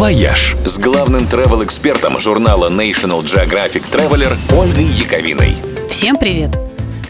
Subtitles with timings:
[0.00, 5.56] «Вояж» с главным travel-экспертом журнала National Geographic Traveler Ольгой Яковиной.
[5.90, 6.58] Всем привет!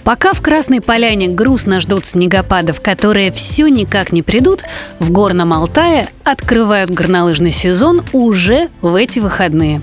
[0.02, 4.64] Пока в Красной Поляне грустно ждут снегопадов, которые все никак не придут,
[4.98, 9.82] в Горном Алтае открывают горнолыжный сезон уже в эти выходные.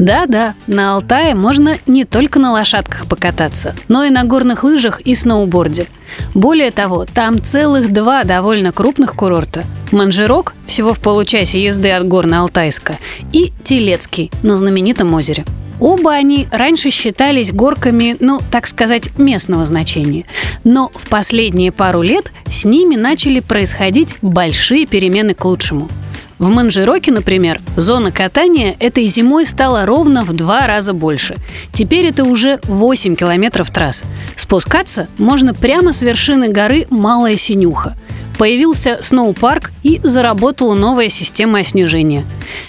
[0.00, 5.14] Да-да, на Алтае можно не только на лошадках покататься, но и на горных лыжах и
[5.14, 5.88] сноуборде.
[6.32, 9.64] Более того, там целых два довольно крупных курорта.
[9.92, 12.94] Манжирок, всего в получасе езды от Горно-Алтайска,
[13.34, 15.44] и Телецкий на знаменитом озере.
[15.80, 20.24] Оба они раньше считались горками, ну, так сказать, местного значения.
[20.64, 25.90] Но в последние пару лет с ними начали происходить большие перемены к лучшему–
[26.40, 31.36] в Манжироке, например, зона катания этой зимой стала ровно в два раза больше.
[31.70, 34.04] Теперь это уже 8 километров трасс.
[34.36, 37.94] Спускаться можно прямо с вершины горы Малая Синюха.
[38.38, 42.24] Появился сноупарк и заработала новая система снижения.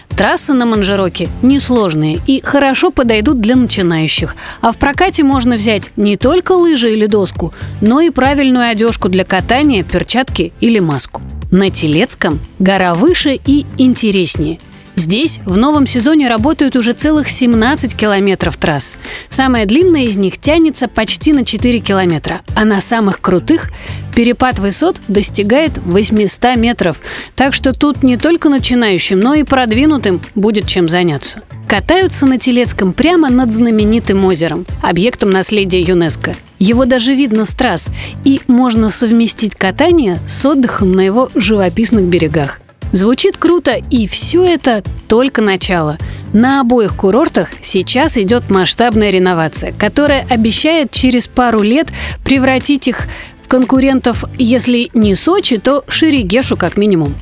[0.09, 4.35] Трассы на Манжироке несложные и хорошо подойдут для начинающих.
[4.59, 9.23] А в прокате можно взять не только лыжи или доску, но и правильную одежку для
[9.23, 11.21] катания, перчатки или маску.
[11.51, 14.57] На Телецком гора выше и интереснее.
[14.95, 18.95] Здесь в новом сезоне работают уже целых 17 километров трасс.
[19.27, 23.69] Самая длинная из них тянется почти на 4 километра, а на самых крутых
[24.15, 27.01] перепад высот достигает 800 метров.
[27.35, 31.41] Так что тут не только начинающим, но и продвинутым будет чем заняться.
[31.67, 36.33] Катаются на Телецком прямо над знаменитым озером, объектом наследия ЮНЕСКО.
[36.61, 37.89] Его даже видно с трасс,
[38.23, 42.59] и можно совместить катание с отдыхом на его живописных берегах.
[42.91, 45.97] Звучит круто, и все это только начало.
[46.33, 51.87] На обоих курортах сейчас идет масштабная реновация, которая обещает через пару лет
[52.23, 53.07] превратить их
[53.43, 57.15] в конкурентов, если не Сочи, то Шерегешу как минимум.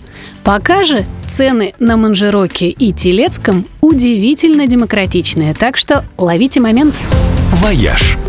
[0.44, 6.94] Пока же цены на Манжероке и Телецком удивительно демократичные, так что ловите момент.
[7.54, 8.18] «Вояж»–